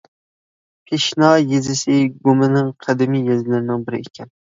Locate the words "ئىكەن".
4.07-4.33